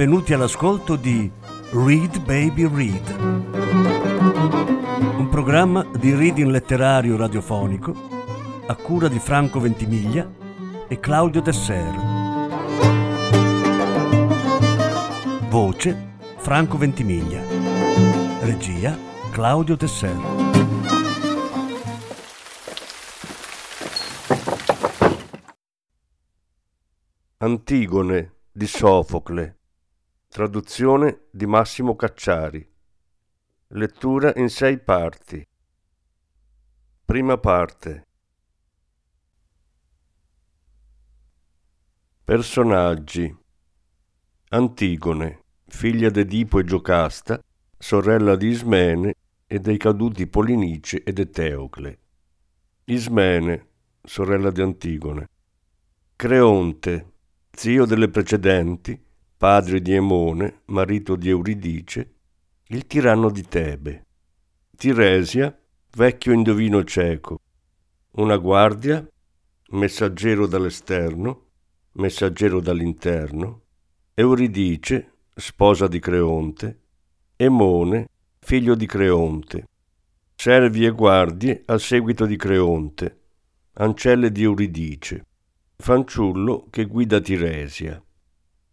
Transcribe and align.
benvenuti 0.00 0.32
all'ascolto 0.32 0.96
di 0.96 1.30
Read 1.72 2.24
Baby 2.24 2.66
Read, 2.74 3.20
un 5.18 5.28
programma 5.30 5.86
di 5.98 6.14
reading 6.14 6.48
letterario 6.48 7.18
radiofonico 7.18 7.94
a 8.66 8.74
cura 8.76 9.08
di 9.08 9.18
Franco 9.18 9.60
Ventimiglia 9.60 10.26
e 10.88 10.98
Claudio 11.00 11.42
Desser. 11.42 11.94
Voce 15.50 16.14
Franco 16.38 16.78
Ventimiglia. 16.78 17.42
Regia 18.40 18.96
Claudio 19.30 19.76
Desser. 19.76 20.16
Antigone 27.36 28.32
di 28.50 28.66
Sofocle 28.66 29.59
Traduzione 30.32 31.22
di 31.32 31.44
Massimo 31.44 31.96
Cacciari. 31.96 32.64
Lettura 33.70 34.32
in 34.36 34.48
sei 34.48 34.78
parti. 34.78 35.44
Prima 37.04 37.36
parte. 37.36 38.06
Personaggi. 42.22 43.36
Antigone, 44.50 45.42
figlia 45.66 46.10
di 46.10 46.20
Edipo 46.20 46.60
e 46.60 46.64
Giocasta, 46.64 47.42
sorella 47.76 48.36
di 48.36 48.50
Ismene 48.50 49.14
e 49.48 49.58
dei 49.58 49.78
caduti 49.78 50.28
Polinice 50.28 51.02
ed 51.02 51.18
Eteocle. 51.18 51.98
Ismene, 52.84 53.68
sorella 54.00 54.52
di 54.52 54.62
Antigone. 54.62 55.28
Creonte, 56.14 57.14
zio 57.50 57.84
delle 57.84 58.08
precedenti, 58.08 59.08
padre 59.40 59.80
di 59.80 59.94
Emone, 59.94 60.60
marito 60.66 61.16
di 61.16 61.30
Euridice, 61.30 62.16
il 62.66 62.86
tiranno 62.86 63.30
di 63.30 63.42
Tebe. 63.48 64.04
Tiresia, 64.76 65.58
vecchio 65.96 66.32
indovino 66.32 66.84
cieco. 66.84 67.40
Una 68.16 68.36
guardia, 68.36 69.02
messaggero 69.70 70.46
dall'esterno, 70.46 71.46
messaggero 71.92 72.60
dall'interno. 72.60 73.62
Euridice, 74.12 75.12
sposa 75.34 75.88
di 75.88 76.00
Creonte. 76.00 76.80
Emone, 77.36 78.08
figlio 78.40 78.74
di 78.74 78.84
Creonte. 78.84 79.68
Servi 80.34 80.84
e 80.84 80.90
guardie 80.90 81.62
al 81.64 81.80
seguito 81.80 82.26
di 82.26 82.36
Creonte. 82.36 83.20
Ancelle 83.76 84.30
di 84.30 84.42
Euridice. 84.42 85.24
Fanciullo 85.78 86.66
che 86.68 86.84
guida 86.84 87.20
Tiresia 87.20 88.04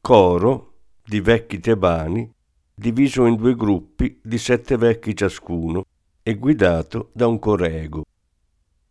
coro 0.08 0.76
di 1.04 1.20
vecchi 1.20 1.60
tebani 1.60 2.32
diviso 2.74 3.26
in 3.26 3.36
due 3.36 3.56
gruppi 3.56 4.22
di 4.24 4.38
sette 4.38 4.78
vecchi 4.78 5.14
ciascuno 5.14 5.84
e 6.24 6.36
guidato 6.36 7.10
da 7.12 7.28
un 7.28 7.38
corego. 7.40 8.06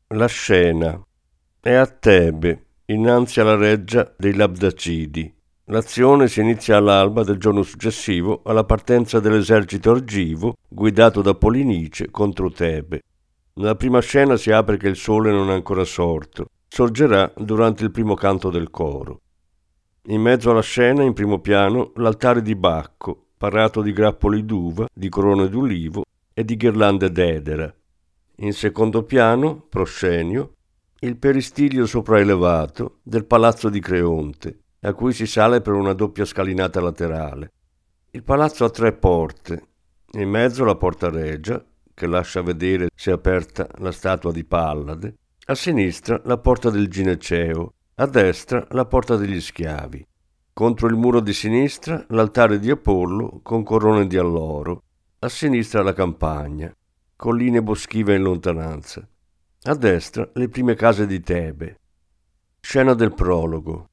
La 0.08 0.26
scena 0.26 1.02
è 1.58 1.72
a 1.72 1.86
Tebe, 1.86 2.66
innanzi 2.84 3.40
alla 3.40 3.54
reggia 3.54 4.12
dei 4.18 4.34
Labdacidi. 4.34 5.34
L'azione 5.68 6.28
si 6.28 6.42
inizia 6.42 6.76
all'alba 6.76 7.24
del 7.24 7.38
giorno 7.38 7.62
successivo 7.62 8.42
alla 8.44 8.64
partenza 8.64 9.18
dell'esercito 9.18 9.92
argivo 9.92 10.56
guidato 10.68 11.22
da 11.22 11.32
Polinice 11.32 12.10
contro 12.10 12.50
Tebe. 12.50 13.00
Nella 13.54 13.74
prima 13.74 14.00
scena 14.00 14.36
si 14.36 14.50
apre 14.50 14.76
che 14.76 14.88
il 14.88 14.96
sole 14.96 15.30
non 15.30 15.48
è 15.48 15.54
ancora 15.54 15.84
sorto. 15.84 16.48
Sorgerà 16.68 17.32
durante 17.38 17.84
il 17.84 17.90
primo 17.90 18.12
canto 18.12 18.50
del 18.50 18.68
coro. 18.68 19.22
In 20.08 20.20
mezzo 20.20 20.52
alla 20.52 20.62
scena, 20.62 21.02
in 21.02 21.14
primo 21.14 21.40
piano, 21.40 21.90
l'altare 21.96 22.40
di 22.40 22.54
Bacco, 22.54 23.30
parato 23.36 23.82
di 23.82 23.92
grappoli 23.92 24.44
d'uva, 24.44 24.86
di 24.92 25.08
corone 25.08 25.48
d'ulivo 25.48 26.04
e 26.32 26.44
di 26.44 26.54
ghirlande 26.54 27.10
d'edera. 27.10 27.74
In 28.36 28.52
secondo 28.52 29.02
piano, 29.02 29.66
proscenio, 29.68 30.52
il 31.00 31.16
peristilio 31.16 31.86
sopraelevato 31.86 32.98
del 33.02 33.24
palazzo 33.24 33.68
di 33.68 33.80
Creonte, 33.80 34.60
a 34.82 34.92
cui 34.92 35.12
si 35.12 35.26
sale 35.26 35.60
per 35.60 35.72
una 35.72 35.92
doppia 35.92 36.24
scalinata 36.24 36.80
laterale. 36.80 37.50
Il 38.12 38.22
palazzo 38.22 38.64
ha 38.64 38.70
tre 38.70 38.92
porte, 38.92 39.62
in 40.12 40.28
mezzo 40.28 40.64
la 40.64 40.76
porta 40.76 41.10
regia, 41.10 41.60
che 41.92 42.06
lascia 42.06 42.42
vedere 42.42 42.90
se 42.94 43.10
aperta 43.10 43.66
la 43.78 43.90
statua 43.90 44.30
di 44.30 44.44
Pallade, 44.44 45.14
a 45.46 45.54
sinistra 45.56 46.20
la 46.24 46.38
porta 46.38 46.70
del 46.70 46.88
Gineceo, 46.88 47.72
a 47.98 48.06
destra 48.06 48.66
la 48.72 48.84
porta 48.84 49.16
degli 49.16 49.40
schiavi. 49.40 50.06
Contro 50.52 50.86
il 50.86 50.96
muro 50.96 51.20
di 51.20 51.32
sinistra 51.32 52.04
l'altare 52.10 52.58
di 52.58 52.70
Apollo 52.70 53.40
con 53.42 53.62
corone 53.62 54.06
di 54.06 54.18
alloro. 54.18 54.82
A 55.20 55.28
sinistra 55.30 55.82
la 55.82 55.94
campagna, 55.94 56.70
colline 57.16 57.62
boschive 57.62 58.14
in 58.14 58.22
lontananza. 58.22 59.06
A 59.62 59.74
destra 59.74 60.28
le 60.34 60.48
prime 60.48 60.74
case 60.74 61.06
di 61.06 61.20
Tebe. 61.20 61.80
Scena 62.60 62.92
del 62.92 63.14
prologo. 63.14 63.88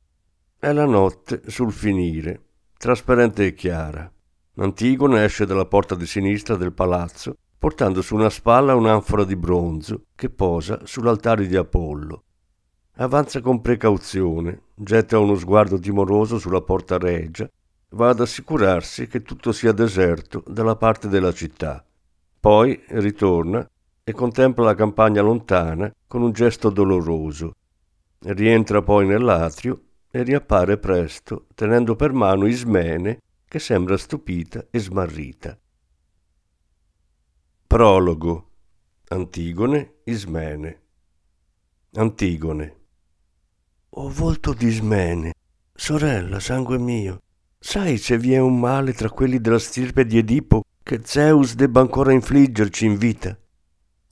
È 0.59 0.72
la 0.74 0.86
notte 0.86 1.44
sul 1.47 1.72
finire, 1.72 2.42
trasparente 2.78 3.46
e 3.46 3.53
chiara. 3.53 4.12
Antigone 4.56 5.24
esce 5.24 5.46
dalla 5.46 5.66
porta 5.66 5.96
di 5.96 6.06
sinistra 6.06 6.58
del 6.58 6.74
palazzo 6.74 7.36
portando 7.58 8.02
su 8.02 8.16
una 8.16 8.30
spalla 8.30 8.75
un'anfora 8.75 9.24
di 9.24 9.38
bronzo 9.38 10.08
che 10.16 10.30
posa 10.30 10.81
sull'altare 10.84 11.47
di 11.47 11.56
Apollo. 11.56 12.24
Avanza 12.98 13.42
con 13.42 13.59
precauzione, 13.59 14.66
getta 14.76 15.18
uno 15.18 15.34
sguardo 15.34 15.80
timoroso 15.80 16.38
sulla 16.38 16.62
porta 16.62 17.00
regia, 17.00 17.50
va 17.90 18.09
ad 18.09 18.20
assicurarsi 18.20 19.08
che 19.08 19.24
tutto 19.24 19.52
sia 19.52 19.72
deserto 19.72 20.44
dalla 20.46 20.76
parte 20.76 21.08
della 21.08 21.34
città. 21.34 21.84
Poi 22.40 22.80
ritorna 22.90 23.68
e 24.04 24.12
contempla 24.12 24.64
la 24.64 24.76
campagna 24.76 25.24
lontana 25.24 25.92
con 26.06 26.22
un 26.22 26.34
gesto 26.34 26.70
doloroso. 26.70 27.56
Rientra 28.20 28.84
poi 28.84 29.08
nell'atrio 29.08 29.81
e 30.12 30.22
riappare 30.22 30.78
presto, 30.78 31.48
tenendo 31.56 31.96
per 31.96 32.14
mano 32.14 32.46
Ismene, 32.46 33.22
che 33.48 33.58
sembra 33.58 33.98
stupita 33.98 34.68
e 34.70 34.78
smarrita. 34.78 35.58
Prologo 37.66 38.50
Antigone 39.08 39.96
Ismene 40.04 40.81
Antigone 41.96 42.81
o 43.96 44.09
volto 44.09 44.54
di 44.54 44.68
Ismene, 44.68 45.34
sorella, 45.76 46.40
sangue 46.40 46.80
mio, 46.80 47.22
sai 47.59 47.98
se 47.98 48.18
vi 48.18 48.34
è 48.34 48.40
un 48.40 48.59
male 48.59 48.94
tra 48.94 49.09
quelli 49.12 49.40
della 49.40 49.59
stirpe 49.59 50.06
di 50.06 50.18
Edipo 50.18 50.64
che 50.81 51.02
Zeus 51.04 51.54
debba 51.54 51.81
ancora 51.81 52.12
infliggerci 52.12 52.86
in 52.86 52.98
vita? 52.98 53.38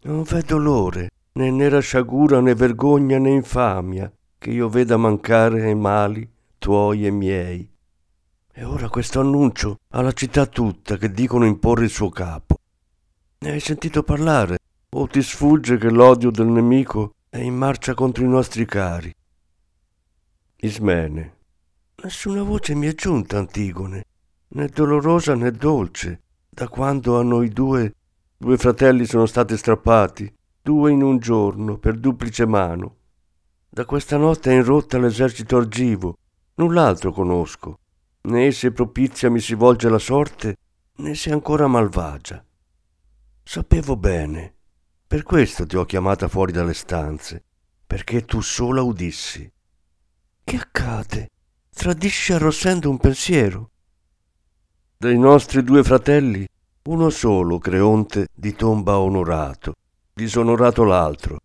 Non 0.03 0.21
v'è 0.21 0.43
dolore, 0.43 1.09
né 1.33 1.49
nera 1.49 1.79
sciagura, 1.79 2.39
né 2.41 2.53
vergogna, 2.53 3.17
né 3.17 3.31
infamia, 3.31 4.11
che 4.37 4.51
io 4.51 4.69
veda 4.69 4.97
mancare 4.97 5.63
ai 5.63 5.75
mali 5.75 6.29
tuoi 6.59 7.07
e 7.07 7.09
miei. 7.09 7.67
E 8.53 8.63
ora 8.63 8.87
questo 8.87 9.19
annuncio 9.19 9.77
alla 9.93 10.11
città 10.11 10.45
tutta 10.45 10.97
che 10.97 11.11
dicono 11.11 11.45
imporre 11.45 11.85
il 11.85 11.89
suo 11.89 12.09
capo. 12.09 12.57
Ne 13.39 13.49
hai 13.49 13.59
sentito 13.59 14.03
parlare? 14.03 14.59
O 14.93 15.07
ti 15.07 15.23
sfugge 15.23 15.77
che 15.77 15.89
l'odio 15.89 16.29
del 16.29 16.47
nemico 16.47 17.13
è 17.29 17.39
in 17.39 17.55
marcia 17.55 17.95
contro 17.95 18.23
i 18.23 18.27
nostri 18.27 18.65
cari? 18.65 19.11
Ismene. 20.63 21.37
Nessuna 22.03 22.43
voce 22.43 22.75
mi 22.75 22.85
è 22.85 22.93
giunta, 22.93 23.39
Antigone, 23.39 24.03
né 24.49 24.67
dolorosa 24.67 25.33
né 25.33 25.49
dolce, 25.49 26.21
da 26.47 26.67
quando 26.67 27.17
a 27.17 27.23
noi 27.23 27.49
due, 27.49 27.95
due 28.37 28.57
fratelli 28.57 29.07
sono 29.07 29.25
stati 29.25 29.57
strappati, 29.57 30.31
due 30.61 30.91
in 30.91 31.01
un 31.01 31.17
giorno, 31.17 31.79
per 31.79 31.97
duplice 31.97 32.45
mano. 32.45 32.97
Da 33.67 33.85
questa 33.85 34.17
notte 34.17 34.51
è 34.51 34.53
in 34.53 34.63
rotta 34.63 34.99
l'esercito 34.99 35.57
argivo, 35.57 36.15
null'altro 36.55 37.11
conosco, 37.11 37.79
né 38.23 38.51
se 38.51 38.71
propizia 38.71 39.31
mi 39.31 39.39
si 39.39 39.55
volge 39.55 39.89
la 39.89 39.97
sorte, 39.97 40.57
né 40.97 41.15
se 41.15 41.31
ancora 41.31 41.65
malvagia. 41.65 42.45
Sapevo 43.41 43.97
bene, 43.97 44.53
per 45.07 45.23
questo 45.23 45.65
ti 45.65 45.75
ho 45.75 45.85
chiamata 45.85 46.27
fuori 46.27 46.51
dalle 46.51 46.75
stanze, 46.75 47.43
perché 47.87 48.25
tu 48.25 48.41
sola 48.41 48.83
udissi. 48.83 49.51
Che 50.43 50.55
accade? 50.57 51.29
Tradisci 51.69 52.33
arrossendo 52.33 52.89
un 52.89 52.97
pensiero. 52.97 53.69
Dei 54.97 55.17
nostri 55.17 55.63
due 55.63 55.83
fratelli, 55.83 56.45
uno 56.83 57.09
solo, 57.09 57.57
Creonte, 57.59 58.27
di 58.33 58.53
tomba 58.53 58.99
onorato, 58.99 59.75
disonorato 60.13 60.83
l'altro. 60.83 61.39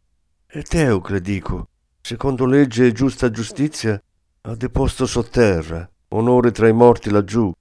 E 0.47 0.63
Teucle, 0.63 1.21
dico, 1.21 1.69
secondo 2.01 2.47
legge 2.47 2.87
e 2.87 2.93
giusta 2.93 3.31
giustizia, 3.31 4.01
ha 4.43 4.55
deposto 4.55 5.07
sotterra, 5.07 5.89
onore 6.09 6.51
tra 6.51 6.67
i 6.67 6.73
morti 6.73 7.11
laggiù. 7.11 7.53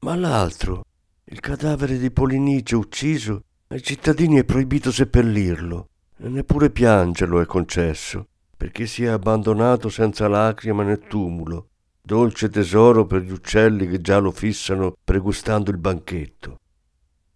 Ma 0.00 0.14
l'altro, 0.14 0.84
il 1.24 1.40
cadavere 1.40 1.98
di 1.98 2.10
Polinice 2.10 2.76
ucciso, 2.76 3.42
ai 3.68 3.82
cittadini 3.82 4.38
è 4.38 4.44
proibito 4.44 4.92
seppellirlo, 4.92 5.88
e 6.18 6.28
neppure 6.28 6.70
piangerlo 6.70 7.40
è 7.40 7.46
concesso 7.46 8.28
perché 8.56 8.86
sia 8.86 9.14
abbandonato 9.14 9.88
senza 9.88 10.28
lacrima 10.28 10.82
nel 10.82 11.00
tumulo, 11.00 11.68
dolce 12.00 12.48
tesoro 12.48 13.06
per 13.06 13.22
gli 13.22 13.30
uccelli 13.30 13.88
che 13.88 14.00
già 14.00 14.18
lo 14.18 14.30
fissano 14.30 14.94
pregustando 15.02 15.70
il 15.70 15.78
banchetto. 15.78 16.58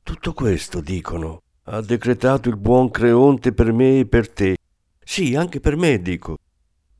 Tutto 0.02 0.32
questo, 0.32 0.80
dicono, 0.80 1.42
ha 1.64 1.80
decretato 1.80 2.48
il 2.48 2.56
buon 2.56 2.90
Creonte 2.90 3.52
per 3.52 3.72
me 3.72 4.00
e 4.00 4.06
per 4.06 4.30
te. 4.30 4.56
Sì, 5.04 5.34
anche 5.36 5.60
per 5.60 5.76
me, 5.76 6.00
dico. 6.00 6.38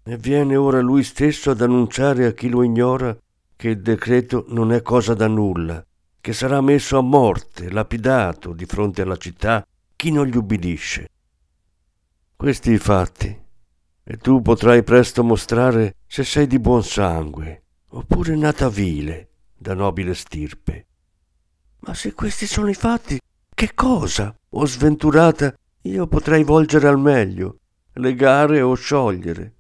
E 0.02 0.16
viene 0.16 0.56
ora 0.56 0.80
lui 0.80 1.02
stesso 1.02 1.50
ad 1.50 1.60
annunciare 1.60 2.26
a 2.26 2.32
chi 2.32 2.48
lo 2.48 2.62
ignora 2.62 3.16
che 3.56 3.70
il 3.70 3.80
decreto 3.80 4.44
non 4.48 4.72
è 4.72 4.82
cosa 4.82 5.14
da 5.14 5.26
nulla, 5.26 5.84
che 6.20 6.32
sarà 6.32 6.60
messo 6.60 6.96
a 6.96 7.02
morte, 7.02 7.70
lapidato 7.70 8.52
di 8.52 8.66
fronte 8.66 9.02
alla 9.02 9.16
città 9.16 9.66
chi 9.96 10.10
non 10.10 10.26
gli 10.26 10.36
ubbidisce. 10.36 11.08
Questi 12.36 12.78
fatti, 12.78 13.36
e 14.10 14.16
tu 14.16 14.40
potrai 14.40 14.82
presto 14.82 15.22
mostrare 15.22 15.96
se 16.06 16.24
sei 16.24 16.46
di 16.46 16.58
buon 16.58 16.82
sangue, 16.82 17.64
oppure 17.88 18.34
nata 18.36 18.70
vile, 18.70 19.28
da 19.54 19.74
nobile 19.74 20.14
stirpe. 20.14 20.86
Ma 21.80 21.92
se 21.92 22.14
questi 22.14 22.46
sono 22.46 22.70
i 22.70 22.74
fatti, 22.74 23.20
che 23.52 23.74
cosa, 23.74 24.34
o 24.48 24.64
sventurata, 24.64 25.54
io 25.82 26.06
potrei 26.06 26.42
volgere 26.42 26.88
al 26.88 26.98
meglio, 26.98 27.58
legare 27.94 28.62
o 28.62 28.72
sciogliere? 28.72 29.56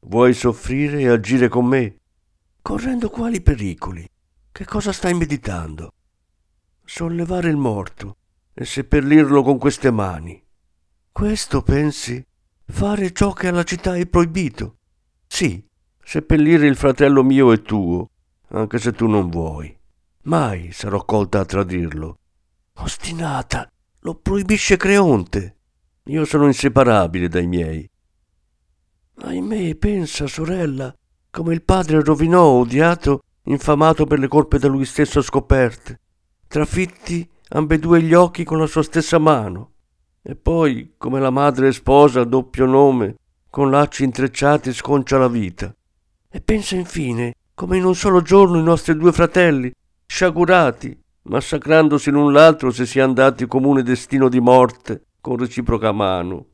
Vuoi 0.00 0.34
soffrire 0.34 1.02
e 1.02 1.08
agire 1.08 1.46
con 1.46 1.66
me? 1.66 1.98
Correndo 2.62 3.08
quali 3.08 3.40
pericoli? 3.40 4.04
Che 4.50 4.64
cosa 4.64 4.90
stai 4.90 5.14
meditando? 5.14 5.92
Sollevare 6.84 7.48
il 7.48 7.56
morto 7.56 8.16
e 8.52 8.64
seppellirlo 8.64 9.44
con 9.44 9.58
queste 9.58 9.92
mani. 9.92 10.42
Questo 11.12 11.62
pensi? 11.62 12.20
Fare 12.70 13.12
ciò 13.12 13.32
che 13.32 13.48
alla 13.48 13.64
città 13.64 13.96
è 13.96 14.06
proibito? 14.06 14.76
Sì, 15.26 15.62
seppellire 16.02 16.66
il 16.66 16.76
fratello 16.76 17.22
mio 17.22 17.52
e 17.52 17.62
tuo, 17.62 18.08
anche 18.48 18.78
se 18.78 18.92
tu 18.92 19.06
non 19.06 19.28
vuoi. 19.28 19.76
Mai 20.22 20.72
sarò 20.72 21.04
colta 21.04 21.40
a 21.40 21.44
tradirlo. 21.44 22.18
Ostinata, 22.76 23.68
lo 24.00 24.14
proibisce 24.14 24.76
Creonte. 24.76 25.56
Io 26.04 26.24
sono 26.24 26.46
inseparabile 26.46 27.28
dai 27.28 27.46
miei. 27.46 27.90
Ahimè, 29.16 29.74
pensa, 29.74 30.26
sorella, 30.26 30.94
come 31.30 31.52
il 31.52 31.62
padre 31.62 32.02
rovinò, 32.02 32.44
odiato, 32.44 33.20
infamato 33.44 34.06
per 34.06 34.20
le 34.20 34.28
colpe 34.28 34.58
da 34.58 34.68
lui 34.68 34.84
stesso 34.84 35.20
scoperte, 35.20 36.00
trafitti 36.46 37.28
ambedue 37.48 38.00
gli 38.00 38.14
occhi 38.14 38.44
con 38.44 38.58
la 38.58 38.66
sua 38.66 38.82
stessa 38.82 39.18
mano. 39.18 39.72
E 40.22 40.36
poi, 40.36 40.94
come 40.98 41.18
la 41.18 41.30
madre 41.30 41.72
sposa 41.72 42.20
a 42.20 42.24
doppio 42.24 42.66
nome, 42.66 43.16
con 43.48 43.70
lacci 43.70 44.04
intrecciati 44.04 44.72
sconcia 44.72 45.18
la 45.18 45.28
vita. 45.28 45.74
E 46.28 46.40
pensa 46.40 46.76
infine 46.76 47.34
come 47.54 47.76
in 47.76 47.84
un 47.84 47.94
solo 47.94 48.22
giorno 48.22 48.58
i 48.58 48.62
nostri 48.62 48.96
due 48.96 49.12
fratelli, 49.12 49.70
sciagurati, 50.06 50.98
massacrandosi 51.22 52.10
l'un 52.10 52.32
l'altro 52.32 52.70
se 52.70 52.86
si 52.86 53.00
andati 53.00 53.46
comune 53.46 53.82
destino 53.82 54.28
di 54.28 54.40
morte, 54.40 55.04
con 55.20 55.36
reciproca 55.36 55.92
mano. 55.92 56.46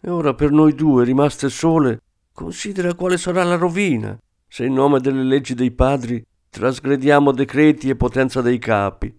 E 0.00 0.10
ora 0.10 0.34
per 0.34 0.50
noi 0.50 0.74
due, 0.74 1.04
rimaste 1.04 1.48
sole, 1.48 2.00
considera 2.32 2.94
quale 2.94 3.16
sarà 3.16 3.42
la 3.42 3.56
rovina, 3.56 4.16
se 4.46 4.64
in 4.64 4.74
nome 4.74 5.00
delle 5.00 5.24
leggi 5.24 5.54
dei 5.54 5.72
padri 5.72 6.24
trasgrediamo 6.50 7.32
decreti 7.32 7.88
e 7.88 7.96
potenza 7.96 8.40
dei 8.40 8.58
capi. 8.58 9.12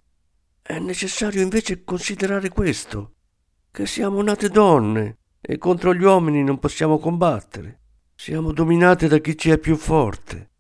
È 0.62 0.80
necessario 0.80 1.42
invece 1.42 1.84
considerare 1.84 2.50
questo, 2.50 3.15
che 3.76 3.86
siamo 3.86 4.22
nate 4.22 4.48
donne 4.48 5.18
e 5.42 5.58
contro 5.58 5.94
gli 5.94 6.02
uomini 6.02 6.42
non 6.46 6.60
possiamo 6.60 6.98
combattere. 6.98 7.80
Siamo 8.16 8.54
dominate 8.54 9.10
da 9.10 9.18
chi 9.18 9.38
ci 9.38 9.50
è 9.50 9.58
più 9.58 9.76
forte. 9.76 10.52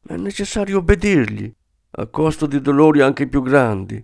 È 0.00 0.16
necessario 0.16 0.78
obbedirgli, 0.78 1.54
a 1.90 2.06
costo 2.06 2.46
di 2.46 2.62
dolori 2.62 3.02
anche 3.02 3.28
più 3.28 3.42
grandi. 3.42 4.02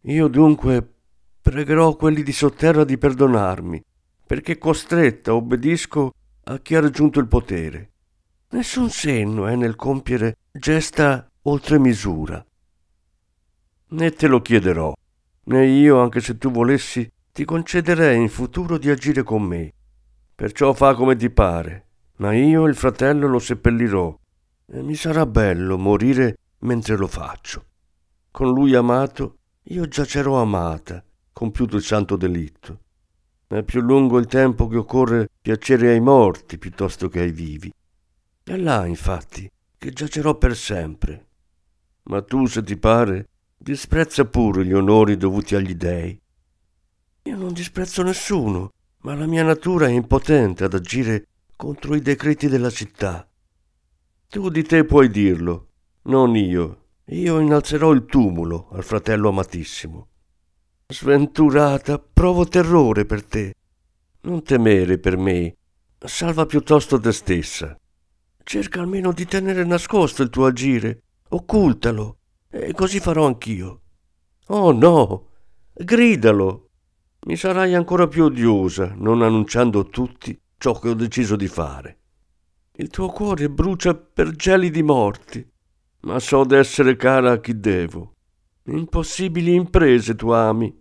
Io 0.00 0.28
dunque 0.28 0.94
pregherò 1.42 1.94
quelli 1.94 2.22
di 2.22 2.32
sotterra 2.32 2.84
di 2.84 2.96
perdonarmi, 2.96 3.84
perché 4.26 4.56
costretta 4.56 5.34
obbedisco 5.34 6.14
a 6.44 6.58
chi 6.60 6.76
ha 6.76 6.80
raggiunto 6.80 7.20
il 7.20 7.28
potere. 7.28 7.90
Nessun 8.52 8.88
senno 8.88 9.46
è 9.46 9.56
nel 9.56 9.76
compiere 9.76 10.38
gesta 10.50 11.30
oltre 11.42 11.78
misura. 11.78 12.42
Né 13.88 14.10
te 14.12 14.26
lo 14.26 14.40
chiederò, 14.40 14.94
né 15.44 15.66
io, 15.66 16.00
anche 16.00 16.20
se 16.20 16.38
tu 16.38 16.50
volessi, 16.50 17.06
ti 17.34 17.44
concederei 17.44 18.20
in 18.20 18.28
futuro 18.28 18.78
di 18.78 18.88
agire 18.88 19.24
con 19.24 19.42
me. 19.42 19.72
Perciò 20.36 20.72
fa 20.72 20.94
come 20.94 21.16
ti 21.16 21.30
pare, 21.30 21.86
ma 22.18 22.32
io 22.32 22.64
il 22.68 22.76
fratello 22.76 23.26
lo 23.26 23.40
seppellirò 23.40 24.16
e 24.66 24.82
mi 24.82 24.94
sarà 24.94 25.26
bello 25.26 25.76
morire 25.76 26.36
mentre 26.60 26.96
lo 26.96 27.08
faccio. 27.08 27.64
Con 28.30 28.52
lui 28.52 28.76
amato 28.76 29.38
io 29.64 29.88
giacerò 29.88 30.40
amata, 30.40 31.02
compiuto 31.32 31.74
il 31.74 31.82
santo 31.82 32.14
delitto. 32.14 32.78
È 33.48 33.64
più 33.64 33.80
lungo 33.80 34.18
il 34.18 34.26
tempo 34.26 34.68
che 34.68 34.76
occorre 34.76 35.28
piacere 35.42 35.90
ai 35.90 36.00
morti 36.00 36.56
piuttosto 36.56 37.08
che 37.08 37.18
ai 37.18 37.32
vivi. 37.32 37.72
È 38.44 38.56
là, 38.56 38.86
infatti, 38.86 39.50
che 39.76 39.90
giacerò 39.90 40.36
per 40.38 40.54
sempre. 40.54 41.26
Ma 42.04 42.22
tu, 42.22 42.46
se 42.46 42.62
ti 42.62 42.76
pare, 42.76 43.26
disprezza 43.56 44.24
pure 44.24 44.64
gli 44.64 44.72
onori 44.72 45.16
dovuti 45.16 45.56
agli 45.56 45.74
dèi 45.74 46.22
io 47.26 47.36
non 47.36 47.54
disprezzo 47.54 48.02
nessuno, 48.02 48.68
ma 49.00 49.14
la 49.14 49.26
mia 49.26 49.42
natura 49.42 49.86
è 49.86 49.90
impotente 49.90 50.64
ad 50.64 50.74
agire 50.74 51.26
contro 51.56 51.94
i 51.94 52.00
decreti 52.00 52.48
della 52.48 52.68
città. 52.68 53.26
Tu 54.28 54.50
di 54.50 54.62
te 54.62 54.84
puoi 54.84 55.08
dirlo, 55.08 55.68
non 56.02 56.36
io. 56.36 56.82
Io 57.06 57.38
innalzerò 57.38 57.92
il 57.92 58.04
tumulo 58.04 58.68
al 58.72 58.84
fratello 58.84 59.30
amatissimo. 59.30 60.08
Sventurata, 60.86 61.98
provo 61.98 62.46
terrore 62.46 63.06
per 63.06 63.24
te. 63.24 63.54
Non 64.22 64.42
temere 64.42 64.98
per 64.98 65.16
me, 65.16 65.56
salva 65.98 66.44
piuttosto 66.44 67.00
te 67.00 67.12
stessa. 67.12 67.74
Cerca 68.42 68.80
almeno 68.80 69.12
di 69.12 69.24
tenere 69.24 69.64
nascosto 69.64 70.22
il 70.22 70.28
tuo 70.28 70.44
agire, 70.44 71.04
occultalo, 71.30 72.18
e 72.50 72.72
così 72.72 73.00
farò 73.00 73.26
anch'io. 73.26 73.80
Oh 74.48 74.72
no, 74.72 75.28
gridalo, 75.72 76.63
mi 77.26 77.36
sarai 77.36 77.74
ancora 77.74 78.06
più 78.06 78.24
odiosa 78.24 78.92
non 78.96 79.22
annunciando 79.22 79.80
a 79.80 79.84
tutti 79.84 80.38
ciò 80.58 80.78
che 80.78 80.90
ho 80.90 80.94
deciso 80.94 81.36
di 81.36 81.48
fare. 81.48 81.98
Il 82.76 82.88
tuo 82.88 83.08
cuore 83.08 83.48
brucia 83.48 83.94
per 83.94 84.30
gelidi 84.32 84.82
morti, 84.82 85.46
ma 86.00 86.18
so 86.18 86.44
d'essere 86.44 86.96
cara 86.96 87.32
a 87.32 87.40
chi 87.40 87.58
devo. 87.58 88.12
Impossibili 88.64 89.54
imprese 89.54 90.14
tu 90.14 90.30
ami. 90.30 90.74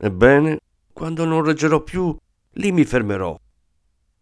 Ebbene, 0.00 0.58
quando 0.92 1.24
non 1.24 1.44
reggerò 1.44 1.82
più, 1.82 2.14
lì 2.52 2.72
mi 2.72 2.84
fermerò. 2.84 3.38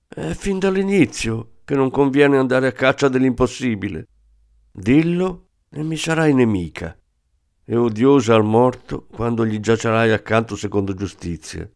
È 0.07 0.33
fin 0.33 0.59
dall'inizio 0.59 1.59
che 1.65 1.75
non 1.75 1.91
conviene 1.91 2.37
andare 2.37 2.69
a 2.69 2.73
caccia 2.73 3.09
dell'impossibile. 3.09 4.07
Dillo 4.71 5.49
e 5.71 5.83
mi 5.83 5.97
sarai 5.97 6.33
nemica 6.33 6.97
e 7.69 7.77
odiosa 7.77 8.35
al 8.37 8.45
morto 8.45 9.07
quando 9.07 9.45
gli 9.45 9.59
giacerai 9.59 10.13
accanto 10.13 10.55
secondo 10.55 10.95
giustizia. 10.95 11.69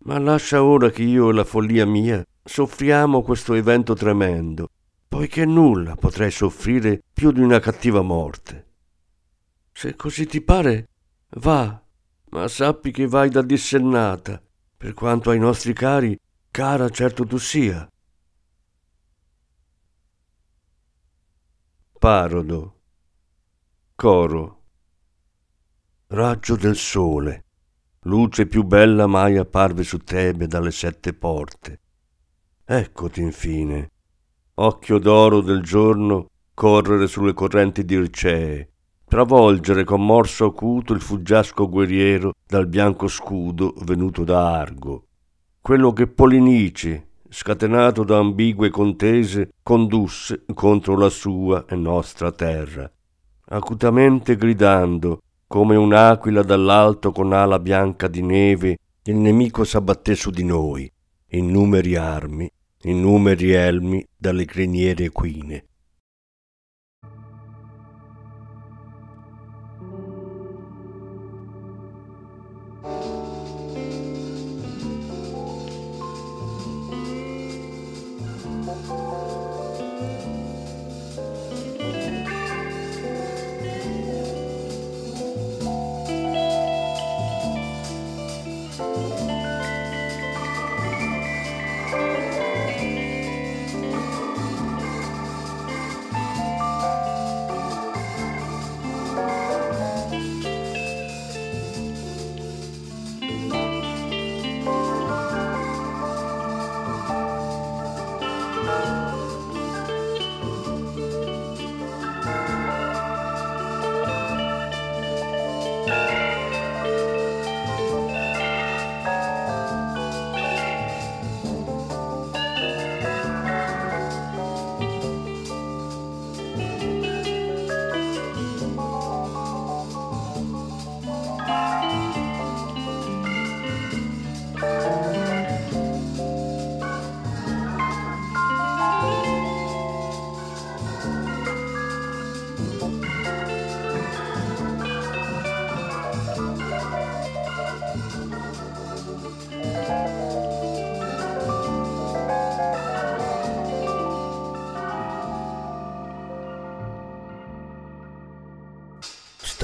Ma 0.00 0.18
lascia 0.18 0.62
ora 0.62 0.90
che 0.90 1.02
io 1.02 1.30
e 1.30 1.32
la 1.32 1.44
follia 1.44 1.86
mia 1.86 2.22
soffriamo 2.44 3.22
questo 3.22 3.54
evento 3.54 3.94
tremendo, 3.94 4.68
poiché 5.08 5.46
nulla 5.46 5.94
potrei 5.94 6.30
soffrire 6.30 7.02
più 7.10 7.32
di 7.32 7.40
una 7.40 7.58
cattiva 7.58 8.02
morte. 8.02 8.66
Se 9.72 9.96
così 9.96 10.26
ti 10.26 10.42
pare, 10.42 10.88
va, 11.36 11.82
ma 12.30 12.48
sappi 12.48 12.90
che 12.90 13.06
vai 13.06 13.30
da 13.30 13.40
dissennata, 13.40 14.42
per 14.76 14.92
quanto 14.92 15.30
ai 15.30 15.38
nostri 15.38 15.72
cari 15.72 16.18
cara 16.50 16.90
certo 16.90 17.24
tu 17.24 17.38
sia. 17.38 17.88
Parodo 21.98 22.80
Coro 23.94 24.63
raggio 26.08 26.54
del 26.56 26.76
sole, 26.76 27.44
luce 28.02 28.46
più 28.46 28.62
bella 28.62 29.06
mai 29.06 29.38
apparve 29.38 29.82
su 29.82 29.98
Tebe 29.98 30.46
dalle 30.46 30.70
sette 30.70 31.14
porte. 31.14 31.80
Eccoti 32.64 33.22
infine, 33.22 33.90
occhio 34.54 34.98
d'oro 34.98 35.40
del 35.40 35.62
giorno 35.62 36.28
correre 36.52 37.06
sulle 37.06 37.32
correnti 37.32 37.84
dircee, 37.84 38.68
travolgere 39.06 39.84
con 39.84 40.04
morso 40.04 40.44
acuto 40.44 40.92
il 40.92 41.00
fuggiasco 41.00 41.68
guerriero 41.68 42.34
dal 42.46 42.66
bianco 42.66 43.08
scudo 43.08 43.74
venuto 43.84 44.24
da 44.24 44.58
Argo, 44.58 45.06
quello 45.60 45.92
che 45.92 46.06
Polinice, 46.06 47.08
scatenato 47.30 48.04
da 48.04 48.18
ambigue 48.18 48.68
contese, 48.68 49.54
condusse 49.62 50.44
contro 50.54 50.96
la 50.96 51.08
sua 51.08 51.64
e 51.66 51.74
nostra 51.74 52.30
terra, 52.30 52.88
acutamente 53.46 54.36
gridando 54.36 55.20
come 55.54 55.76
un'aquila 55.76 56.42
dall'alto 56.42 57.12
con 57.12 57.32
ala 57.32 57.60
bianca 57.60 58.08
di 58.08 58.22
neve, 58.22 58.76
il 59.04 59.14
nemico 59.14 59.62
s'abbatté 59.62 60.16
su 60.16 60.30
di 60.30 60.42
noi, 60.42 60.90
in 61.28 61.48
numeri 61.48 61.94
armi, 61.94 62.50
in 62.82 63.00
numeri 63.00 63.52
elmi 63.52 64.04
dalle 64.16 64.46
criniere 64.46 65.04
equine. 65.04 65.64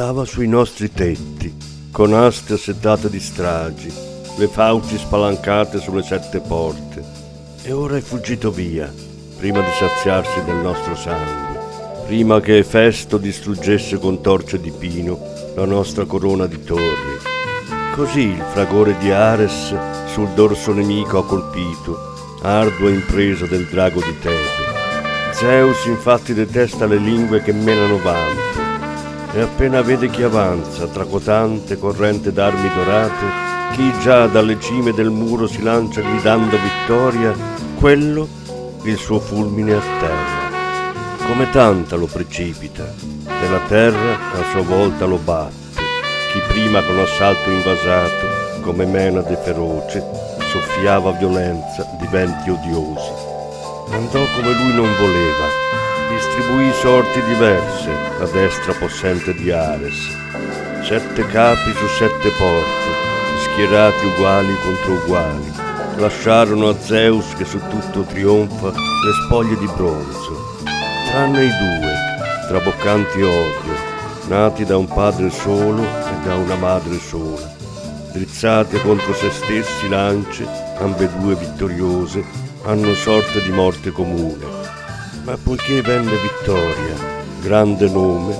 Stava 0.00 0.24
sui 0.24 0.48
nostri 0.48 0.90
tetti, 0.90 1.54
con 1.92 2.14
aste 2.14 2.54
assetate 2.54 3.10
di 3.10 3.20
stragi, 3.20 3.92
le 4.38 4.48
fauci 4.48 4.96
spalancate 4.96 5.78
sulle 5.78 6.02
sette 6.02 6.40
porte, 6.40 7.04
e 7.62 7.70
ora 7.72 7.98
è 7.98 8.00
fuggito 8.00 8.50
via, 8.50 8.90
prima 9.36 9.60
di 9.60 9.70
saziarsi 9.78 10.42
del 10.46 10.54
nostro 10.54 10.96
sangue, 10.96 11.58
prima 12.06 12.40
che 12.40 12.56
Efesto 12.56 13.18
distruggesse 13.18 13.98
con 13.98 14.22
torce 14.22 14.58
di 14.58 14.70
pino 14.70 15.20
la 15.54 15.66
nostra 15.66 16.06
corona 16.06 16.46
di 16.46 16.64
torri. 16.64 17.18
Così 17.94 18.22
il 18.22 18.44
fragore 18.52 18.96
di 18.96 19.10
Ares 19.10 19.74
sul 20.06 20.28
dorso 20.30 20.72
nemico 20.72 21.18
ha 21.18 21.26
colpito, 21.26 22.38
ardua 22.40 22.88
impresa 22.88 23.44
del 23.44 23.66
drago 23.66 24.00
di 24.00 24.18
Tebe. 24.18 24.68
Zeus 25.34 25.84
infatti 25.84 26.32
detesta 26.32 26.86
le 26.86 26.96
lingue 26.96 27.42
che 27.42 27.52
menano 27.52 27.98
vanto, 27.98 28.39
e 29.32 29.40
appena 29.40 29.80
vede 29.82 30.10
chi 30.10 30.22
avanza 30.22 30.86
tra 30.86 31.04
cotante 31.04 31.78
corrente 31.78 32.32
d'armi 32.32 32.68
dorate, 32.74 33.48
chi 33.74 33.92
già 34.00 34.26
dalle 34.26 34.58
cime 34.58 34.92
del 34.92 35.10
muro 35.10 35.46
si 35.46 35.62
lancia 35.62 36.00
gridando 36.00 36.56
vittoria, 36.58 37.32
quello 37.78 38.28
il 38.82 38.96
suo 38.96 39.20
fulmine 39.20 39.74
a 39.74 39.80
terra. 40.00 40.48
Come 41.26 41.48
tanta 41.50 41.94
lo 41.96 42.06
precipita, 42.06 42.84
e 43.26 43.48
la 43.48 43.60
terra 43.68 44.18
a 44.32 44.50
sua 44.50 44.62
volta 44.62 45.04
lo 45.04 45.18
batte. 45.18 45.78
Chi 46.32 46.40
prima 46.48 46.82
con 46.82 46.98
assalto 46.98 47.50
invasato, 47.50 48.60
come 48.62 48.84
menade 48.84 49.36
feroce, 49.36 50.04
soffiava 50.50 51.12
violenza 51.12 51.86
di 51.98 52.06
venti 52.10 52.50
odiosi. 52.50 53.12
Andò 53.92 54.20
come 54.34 54.52
lui 54.52 54.74
non 54.74 54.88
voleva, 54.98 55.69
distribuì 56.10 56.72
sorti 56.72 57.22
diverse. 57.24 57.90
A 58.20 58.26
destra 58.26 58.74
possente 58.74 59.32
di 59.34 59.50
Ares. 59.50 60.18
Sette 60.82 61.24
capi 61.26 61.72
su 61.72 61.86
sette 61.86 62.30
porte, 62.36 62.90
schierati 63.42 64.06
uguali 64.06 64.54
contro 64.62 64.92
uguali, 64.94 65.52
lasciarono 65.96 66.68
a 66.68 66.80
Zeus 66.80 67.34
che 67.34 67.44
su 67.44 67.60
tutto 67.68 68.02
trionfa 68.02 68.68
le 68.68 69.12
spoglie 69.24 69.56
di 69.56 69.68
bronzo, 69.76 70.56
tranne 71.10 71.44
i 71.44 71.48
due, 71.48 71.94
traboccanti 72.48 73.22
odio, 73.22 73.74
nati 74.26 74.64
da 74.64 74.76
un 74.76 74.88
padre 74.88 75.30
solo 75.30 75.82
e 75.82 76.24
da 76.24 76.34
una 76.34 76.56
madre 76.56 76.98
sola, 76.98 77.54
drizzate 78.12 78.80
contro 78.80 79.14
se 79.14 79.30
stessi 79.30 79.88
lance, 79.88 80.46
ambedue 80.78 81.36
vittoriose, 81.36 82.24
hanno 82.64 82.94
sorte 82.94 83.42
di 83.42 83.52
morte 83.52 83.92
comune 83.92 84.79
ma 85.24 85.36
poiché 85.36 85.82
venne 85.82 86.16
vittoria, 86.16 86.94
grande 87.40 87.88
nome, 87.88 88.38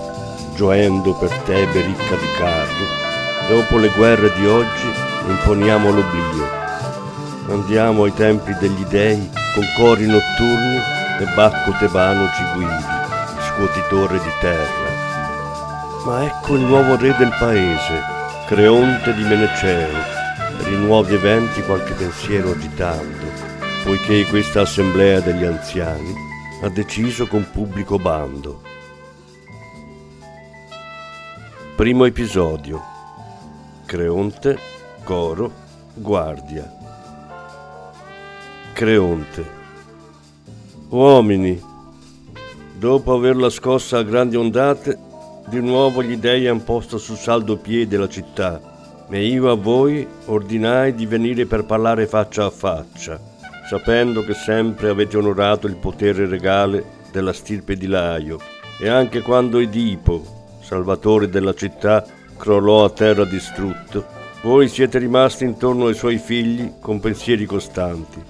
gioendo 0.55 1.15
per 1.15 1.31
Tebe 1.45 1.83
ricca 1.83 2.17
di 2.17 2.31
carro, 2.39 2.87
dopo 3.49 3.77
le 3.77 3.89
guerre 3.89 4.33
di 4.35 4.47
oggi 4.47 4.87
imponiamo 5.29 5.91
l'oblio. 5.91 6.59
Andiamo 7.49 8.05
ai 8.05 8.15
templi 8.15 8.55
degli 8.59 8.85
dei 8.85 9.31
con 9.55 9.65
cori 9.77 10.07
notturni 10.07 10.77
e 11.19 11.25
Bacco 11.35 11.73
Tebano 11.79 12.29
ci 12.35 12.45
guidi, 12.55 12.85
scuotitore 13.49 14.19
di 14.19 14.31
terra. 14.41 14.99
Ma 16.05 16.25
ecco 16.25 16.55
il 16.55 16.63
nuovo 16.63 16.97
re 16.97 17.15
del 17.19 17.35
paese, 17.39 18.03
Creonte 18.47 19.15
di 19.15 19.23
Meneceo, 19.23 20.19
per 20.57 20.73
i 20.73 20.77
nuovi 20.77 21.15
eventi 21.15 21.61
qualche 21.63 21.93
pensiero 21.93 22.53
agitando, 22.53 23.27
poiché 23.85 24.25
questa 24.27 24.63
assemblea 24.63 25.21
degli 25.21 25.45
anziani 25.45 26.29
ha 26.63 26.69
deciso 26.69 27.27
con 27.27 27.49
pubblico 27.51 27.99
bando. 27.99 28.61
Primo 31.75 32.05
episodio. 32.05 32.83
Creonte, 33.87 34.59
coro, 35.03 35.51
guardia. 35.95 36.71
Creonte. 38.75 39.59
Uomini, 40.91 41.59
dopo 42.77 43.15
averla 43.15 43.49
scossa 43.49 43.97
a 43.97 44.03
grandi 44.03 44.37
ondate, 44.37 44.99
di 45.47 45.61
nuovo 45.61 46.03
gli 46.03 46.19
dei 46.19 46.47
han 46.47 46.63
posto 46.63 46.99
su 46.99 47.15
saldo 47.15 47.57
piede 47.57 47.97
la 47.97 48.09
città, 48.09 49.07
e 49.09 49.27
io 49.27 49.51
a 49.51 49.55
voi 49.55 50.07
ordinai 50.27 50.95
di 50.95 51.07
venire 51.07 51.47
per 51.47 51.65
parlare 51.65 52.07
faccia 52.07 52.45
a 52.45 52.51
faccia 52.51 53.30
sapendo 53.71 54.25
che 54.25 54.35
sempre 54.35 54.89
avete 54.89 55.17
onorato 55.17 55.69
il 55.69 55.77
potere 55.77 56.27
regale 56.27 56.85
della 57.13 57.33
stirpe 57.33 57.77
di 57.77 57.87
Laio, 57.87 58.41
e 58.81 58.89
anche 58.89 59.21
quando 59.21 59.59
Edipo, 59.61 60.57
salvatore 60.61 61.29
della 61.29 61.55
città, 61.55 62.05
crollò 62.37 62.85
a 62.85 62.91
terra 62.91 63.25
distrutto, 63.25 64.05
voi 64.43 64.67
siete 64.67 64.99
rimasti 64.99 65.45
intorno 65.45 65.87
ai 65.87 65.95
suoi 65.95 66.19
figli 66.19 66.69
con 66.81 66.99
pensieri 66.99 67.45
costanti. 67.45 68.21